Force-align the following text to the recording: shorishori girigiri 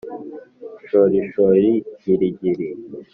shorishori 0.87 1.71
girigiri 2.01 2.67